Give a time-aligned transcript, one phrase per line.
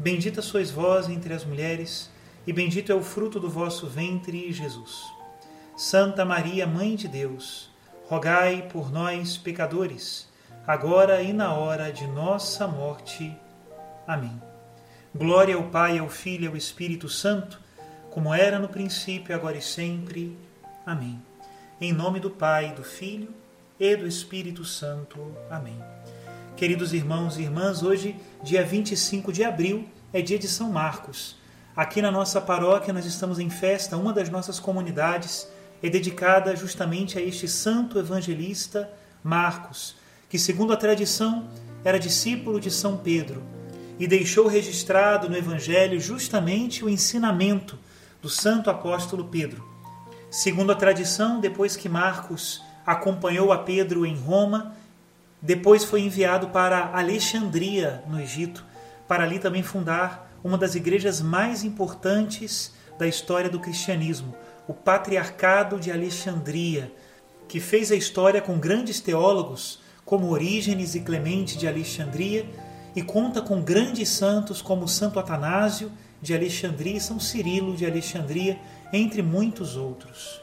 [0.00, 2.08] Bendita sois vós entre as mulheres,
[2.46, 5.04] e bendito é o fruto do vosso ventre, Jesus.
[5.76, 7.68] Santa Maria, Mãe de Deus,
[8.06, 10.26] rogai por nós, pecadores,
[10.66, 13.36] agora e na hora de nossa morte.
[14.06, 14.40] Amém.
[15.14, 17.60] Glória ao Pai, ao Filho e ao Espírito Santo,
[18.10, 20.34] como era no princípio, agora e sempre.
[20.86, 21.20] Amém.
[21.78, 23.28] Em nome do Pai, do Filho
[23.78, 25.36] e do Espírito Santo.
[25.50, 25.78] Amém.
[26.60, 31.34] Queridos irmãos e irmãs, hoje, dia 25 de abril, é dia de São Marcos.
[31.74, 35.48] Aqui na nossa paróquia nós estamos em festa, uma das nossas comunidades
[35.82, 38.92] é dedicada justamente a este santo evangelista
[39.24, 39.96] Marcos,
[40.28, 41.48] que, segundo a tradição,
[41.82, 43.42] era discípulo de São Pedro
[43.98, 47.78] e deixou registrado no Evangelho justamente o ensinamento
[48.20, 49.66] do santo apóstolo Pedro.
[50.30, 54.74] Segundo a tradição, depois que Marcos acompanhou a Pedro em Roma,
[55.42, 58.64] depois foi enviado para Alexandria, no Egito,
[59.08, 64.34] para ali também fundar uma das igrejas mais importantes da história do cristianismo,
[64.68, 66.92] o Patriarcado de Alexandria,
[67.48, 72.46] que fez a história com grandes teólogos como Orígenes e Clemente de Alexandria
[72.94, 75.90] e conta com grandes santos como Santo Atanásio
[76.20, 78.58] de Alexandria e São Cirilo de Alexandria,
[78.92, 80.40] entre muitos outros.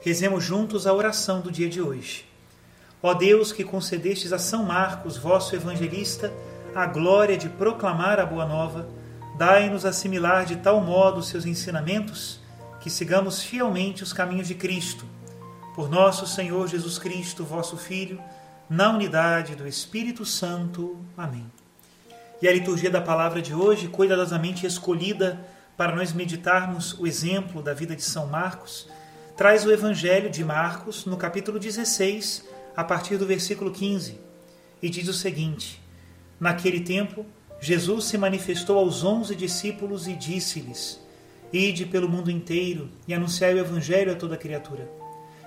[0.00, 2.27] Rezemos juntos a oração do dia de hoje.
[3.02, 6.32] Ó Deus, que concedestes a São Marcos, vosso evangelista,
[6.74, 8.88] a glória de proclamar a boa nova,
[9.36, 12.40] dai-nos assimilar de tal modo seus ensinamentos
[12.80, 15.04] que sigamos fielmente os caminhos de Cristo.
[15.74, 18.20] Por nosso Senhor Jesus Cristo, vosso Filho,
[18.68, 20.98] na unidade do Espírito Santo.
[21.16, 21.46] Amém.
[22.42, 25.40] E a liturgia da palavra de hoje, cuidadosamente escolhida
[25.76, 28.88] para nós meditarmos o exemplo da vida de São Marcos,
[29.36, 32.44] traz o Evangelho de Marcos, no capítulo 16,
[32.78, 34.20] a partir do versículo 15,
[34.80, 35.82] e diz o seguinte:
[36.38, 37.26] Naquele tempo,
[37.60, 41.04] Jesus se manifestou aos onze discípulos e disse-lhes:
[41.52, 44.88] Ide pelo mundo inteiro e anunciai o Evangelho a toda criatura.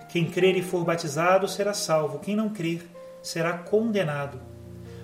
[0.09, 2.86] Quem crer e for batizado será salvo, quem não crer
[3.22, 4.38] será condenado.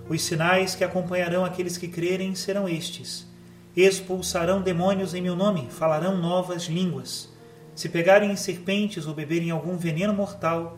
[0.09, 3.25] Os sinais que acompanharão aqueles que crerem serão estes:
[3.73, 7.29] expulsarão demônios em meu nome, falarão novas línguas.
[7.73, 10.77] Se pegarem em serpentes ou beberem algum veneno mortal,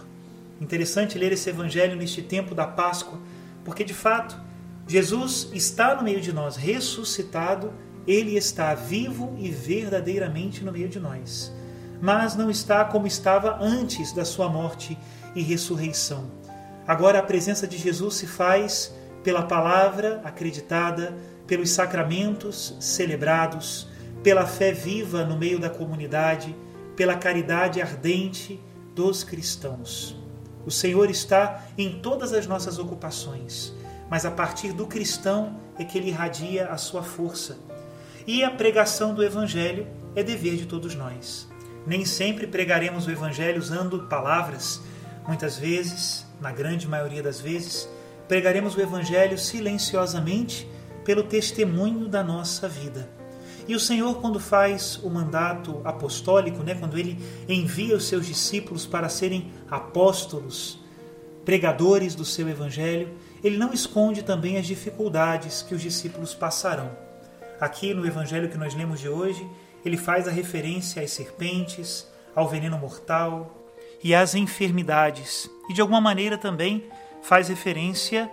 [0.61, 3.19] Interessante ler esse evangelho neste tempo da Páscoa,
[3.65, 4.39] porque de fato
[4.87, 7.73] Jesus está no meio de nós, ressuscitado,
[8.05, 11.51] ele está vivo e verdadeiramente no meio de nós.
[11.99, 14.95] Mas não está como estava antes da sua morte
[15.35, 16.29] e ressurreição.
[16.87, 18.93] Agora a presença de Jesus se faz
[19.23, 21.15] pela palavra acreditada,
[21.47, 23.87] pelos sacramentos celebrados,
[24.21, 26.55] pela fé viva no meio da comunidade,
[26.95, 28.59] pela caridade ardente
[28.93, 30.20] dos cristãos.
[30.65, 33.73] O Senhor está em todas as nossas ocupações,
[34.09, 37.57] mas a partir do cristão é que ele irradia a sua força.
[38.27, 41.47] E a pregação do Evangelho é dever de todos nós.
[41.85, 44.81] Nem sempre pregaremos o Evangelho usando palavras,
[45.27, 47.89] muitas vezes, na grande maioria das vezes,
[48.27, 50.69] pregaremos o Evangelho silenciosamente
[51.03, 53.20] pelo testemunho da nossa vida.
[53.67, 57.17] E o Senhor, quando faz o mandato apostólico, né, quando ele
[57.47, 60.79] envia os seus discípulos para serem apóstolos,
[61.45, 63.09] pregadores do seu evangelho,
[63.43, 66.91] ele não esconde também as dificuldades que os discípulos passarão.
[67.59, 69.47] Aqui no evangelho que nós lemos de hoje,
[69.83, 73.57] ele faz a referência às serpentes, ao veneno mortal
[74.03, 75.49] e às enfermidades.
[75.69, 76.85] E de alguma maneira também
[77.21, 78.29] faz referência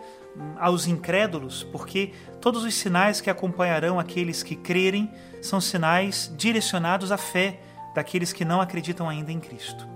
[0.58, 5.10] aos incrédulos, porque todos os sinais que acompanharão aqueles que crerem
[5.42, 7.60] são sinais direcionados à fé
[7.94, 9.86] daqueles que não acreditam ainda em Cristo.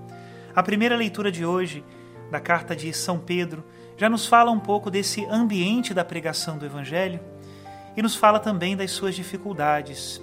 [0.55, 1.85] A primeira leitura de hoje,
[2.31, 3.65] da carta de São Pedro,
[3.97, 7.21] já nos fala um pouco desse ambiente da pregação do Evangelho
[7.97, 10.21] e nos fala também das suas dificuldades.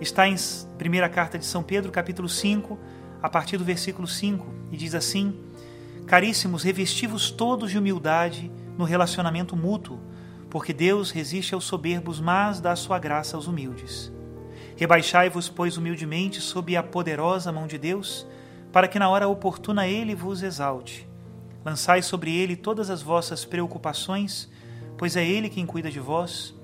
[0.00, 0.36] Está em
[0.76, 2.78] primeira carta de São Pedro, capítulo 5,
[3.22, 5.36] a partir do versículo 5, e diz assim:
[6.06, 9.98] Caríssimos, revestivos todos de humildade no relacionamento mútuo,
[10.48, 14.12] porque Deus resiste aos soberbos, mas dá sua graça aos humildes.
[14.76, 18.24] Rebaixai-vos, pois, humildemente sob a poderosa mão de Deus,
[18.72, 21.08] para que na hora oportuna ele vos exalte.
[21.64, 24.48] Lançai sobre ele todas as vossas preocupações,
[24.96, 26.54] pois é ele quem cuida de vós.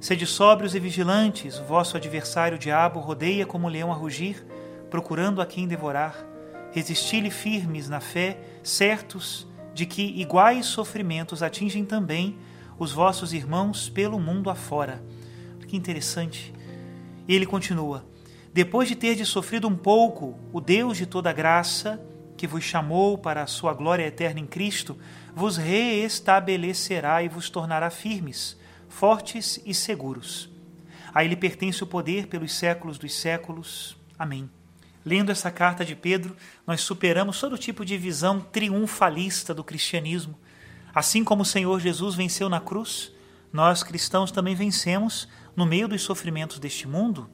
[0.00, 4.46] Sede sóbrios e vigilantes, vosso adversário o diabo rodeia como um leão a rugir,
[4.88, 6.24] procurando a quem devorar.
[6.72, 12.38] Resisti-lhe firmes na fé, certos de que iguais sofrimentos atingem também
[12.78, 15.04] os vossos irmãos pelo mundo afora.
[15.68, 16.54] Que interessante.
[17.28, 18.02] E ele continua:
[18.54, 22.00] Depois de terdes sofrido um pouco, o Deus de toda graça,
[22.38, 24.96] que vos chamou para a sua glória eterna em Cristo,
[25.34, 28.58] vos reestabelecerá e vos tornará firmes,
[28.88, 30.48] fortes e seguros.
[31.12, 33.94] A ele pertence o poder pelos séculos dos séculos.
[34.18, 34.48] Amém.
[35.06, 36.36] Lendo essa carta de Pedro,
[36.66, 40.36] nós superamos todo tipo de visão triunfalista do cristianismo.
[40.92, 43.12] Assim como o Senhor Jesus venceu na cruz,
[43.52, 47.30] nós cristãos também vencemos no meio dos sofrimentos deste mundo,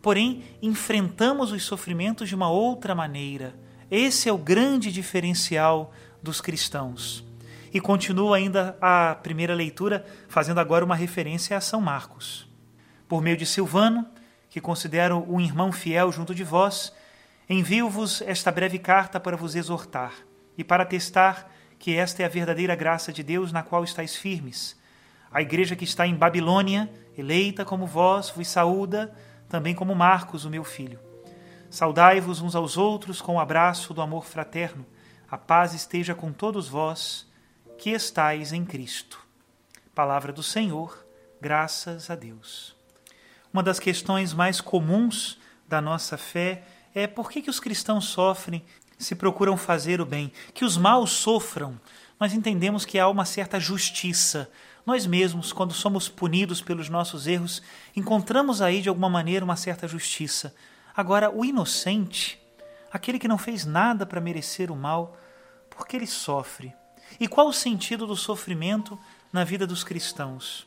[0.00, 3.54] porém enfrentamos os sofrimentos de uma outra maneira.
[3.90, 5.92] Esse é o grande diferencial
[6.22, 7.22] dos cristãos.
[7.70, 12.48] E continua ainda a primeira leitura, fazendo agora uma referência a São Marcos.
[13.06, 14.06] Por meio de Silvano,
[14.54, 16.92] que considero um irmão fiel junto de vós,
[17.50, 20.12] envio-vos esta breve carta para vos exortar
[20.56, 24.80] e para testar que esta é a verdadeira graça de Deus na qual estáis firmes.
[25.28, 29.12] A igreja que está em Babilônia eleita como vós, vos saúda,
[29.48, 31.00] também como Marcos, o meu filho.
[31.68, 34.86] Saudai-vos uns aos outros com o abraço do amor fraterno.
[35.28, 37.28] A paz esteja com todos vós
[37.76, 39.18] que estais em Cristo.
[39.96, 41.04] Palavra do Senhor,
[41.40, 42.73] graças a Deus.
[43.54, 48.64] Uma das questões mais comuns da nossa fé é por que, que os cristãos sofrem
[48.98, 51.80] se procuram fazer o bem, que os maus sofram.
[52.18, 54.50] Nós entendemos que há uma certa justiça
[54.84, 57.62] nós mesmos, quando somos punidos pelos nossos erros,
[57.94, 60.52] encontramos aí de alguma maneira uma certa justiça.
[60.94, 62.42] Agora, o inocente,
[62.90, 65.16] aquele que não fez nada para merecer o mal,
[65.70, 66.74] por que ele sofre?
[67.20, 68.98] E qual o sentido do sofrimento
[69.32, 70.66] na vida dos cristãos?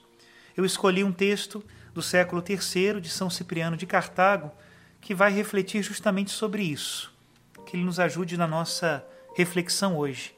[0.56, 1.62] Eu escolhi um texto
[1.98, 4.52] do século III de São Cipriano de Cartago
[5.02, 7.12] que vai refletir justamente sobre isso,
[7.66, 9.04] que ele nos ajude na nossa
[9.36, 10.36] reflexão hoje.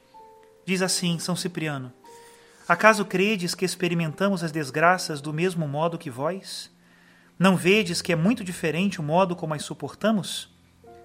[0.64, 1.92] Diz assim São Cipriano:
[2.66, 6.70] Acaso credes que experimentamos as desgraças do mesmo modo que vós?
[7.38, 10.48] Não vedes que é muito diferente o modo como as suportamos?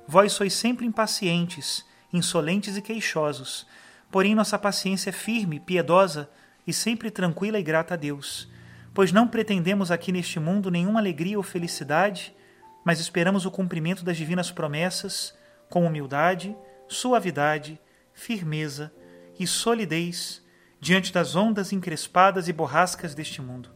[0.07, 3.67] Vós sois sempre impacientes, insolentes e queixosos,
[4.09, 6.29] porém nossa paciência é firme, piedosa
[6.65, 8.47] e sempre tranquila e grata a Deus,
[8.95, 12.33] pois não pretendemos aqui neste mundo nenhuma alegria ou felicidade,
[12.81, 15.37] mas esperamos o cumprimento das divinas promessas
[15.69, 16.55] com humildade,
[16.87, 17.77] suavidade,
[18.13, 18.93] firmeza
[19.37, 20.41] e solidez
[20.79, 23.69] diante das ondas encrespadas e borrascas deste mundo.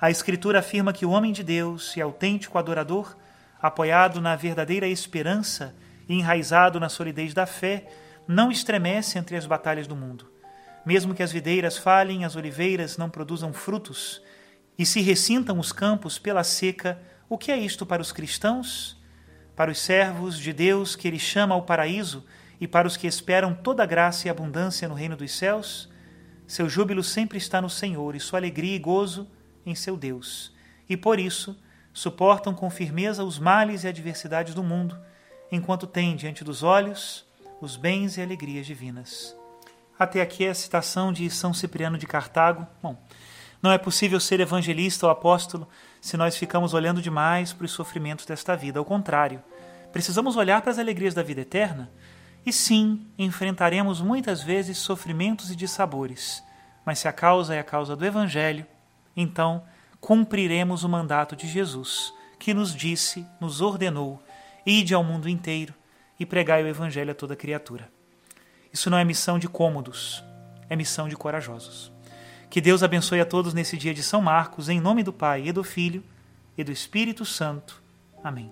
[0.00, 3.16] A Escritura afirma que o homem de Deus e autêntico adorador,
[3.62, 5.76] apoiado na verdadeira esperança
[6.08, 7.86] e enraizado na solidez da fé,
[8.26, 10.28] não estremece entre as batalhas do mundo.
[10.84, 14.20] Mesmo que as videiras falhem, as oliveiras não produzam frutos
[14.78, 18.96] e se ressintam os campos pela seca, o que é isto para os cristãos?
[19.54, 22.24] Para os servos de Deus que ele chama ao paraíso
[22.60, 25.88] e para os que esperam toda graça e abundância no reino dos céus?
[26.46, 29.28] Seu júbilo sempre está no Senhor e sua alegria e gozo
[29.64, 30.54] em seu Deus.
[30.88, 31.58] E por isso
[31.92, 34.96] suportam com firmeza os males e adversidades do mundo,
[35.50, 37.24] enquanto têm diante dos olhos
[37.60, 39.34] os bens e alegrias divinas.
[39.98, 42.66] Até aqui a citação de São Cipriano de Cartago.
[42.82, 43.02] Bom,
[43.66, 45.68] não é possível ser evangelista ou apóstolo
[46.00, 48.78] se nós ficamos olhando demais para os sofrimentos desta vida.
[48.78, 49.42] Ao contrário,
[49.92, 51.90] precisamos olhar para as alegrias da vida eterna
[52.46, 56.44] e sim, enfrentaremos muitas vezes sofrimentos e dissabores,
[56.84, 58.64] mas se a causa é a causa do Evangelho,
[59.16, 59.64] então
[60.00, 64.22] cumpriremos o mandato de Jesus, que nos disse, nos ordenou:
[64.64, 65.74] ide ao mundo inteiro
[66.20, 67.90] e pregai o Evangelho a toda criatura.
[68.72, 70.22] Isso não é missão de cômodos,
[70.70, 71.95] é missão de corajosos.
[72.56, 75.52] Que Deus abençoe a todos nesse dia de São Marcos, em nome do Pai e
[75.52, 76.02] do Filho
[76.56, 77.82] e do Espírito Santo.
[78.24, 78.50] Amém.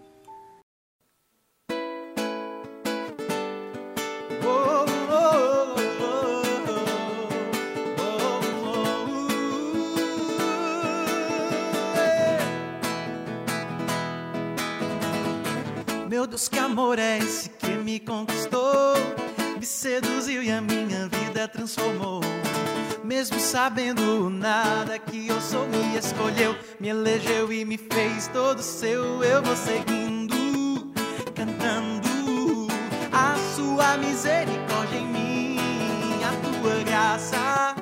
[16.11, 18.97] Meu Deus, que amor é esse que me conquistou,
[19.59, 22.21] me seduziu e a minha vida transformou.
[23.05, 29.23] Mesmo sabendo nada que eu sou, me escolheu, me elegeu e me fez todo seu.
[29.23, 30.91] Eu vou seguindo,
[31.35, 32.67] cantando
[33.13, 35.59] a sua misericórdia em mim,
[36.25, 37.77] a tua graça,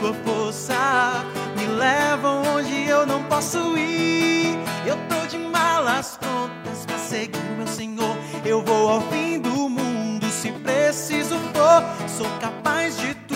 [0.00, 1.24] tua força
[1.56, 4.58] me levam onde eu não posso ir.
[4.84, 8.16] Eu tô de malas prontas pra seguir meu Senhor.
[8.44, 12.08] Eu vou ao fim do mundo se preciso for.
[12.08, 13.35] Sou capaz de tudo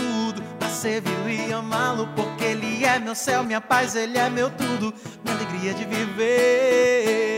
[0.80, 5.36] servi-lo e amá-lo, porque Ele é meu céu, minha paz, Ele é meu tudo, minha
[5.36, 7.30] alegria de viver.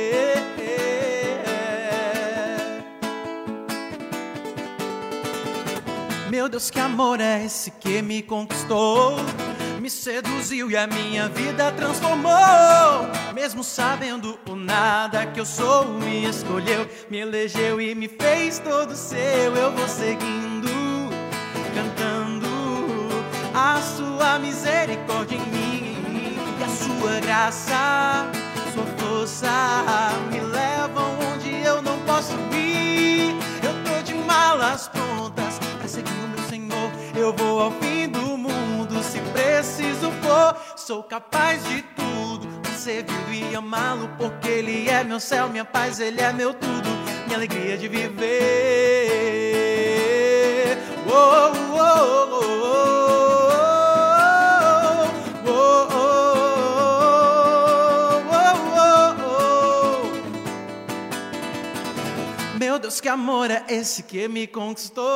[6.31, 9.17] Meu Deus, que amor é esse que me conquistou?
[9.81, 12.33] Me seduziu e a minha vida transformou.
[13.35, 18.95] Mesmo sabendo o nada que eu sou, me escolheu, me elegeu e me fez todo
[18.95, 19.57] seu.
[19.57, 20.52] Eu vou seguindo,
[23.83, 25.97] sua misericórdia em mim
[26.59, 28.31] e a sua graça,
[28.73, 29.51] sua força
[30.31, 33.35] me levam onde eu não posso ir.
[33.63, 36.91] Eu tô de malas prontas para seguir o meu Senhor.
[37.17, 40.57] Eu vou ao fim do mundo se preciso for.
[40.77, 46.01] Sou capaz de tudo para servi-lo e amá-lo, porque Ele é meu céu, minha paz,
[46.01, 46.89] Ele é meu tudo,
[47.27, 48.23] minha alegria de viver.
[51.07, 51.62] Oh,
[62.93, 65.07] Deus, que amor é esse que me conquistou?